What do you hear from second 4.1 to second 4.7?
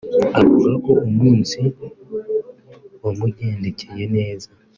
neza